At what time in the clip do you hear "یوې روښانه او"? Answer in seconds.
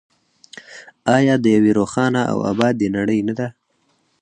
1.55-2.37